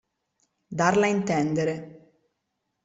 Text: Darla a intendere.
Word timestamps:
Darla 0.79 1.05
a 1.11 1.13
intendere. 1.13 1.75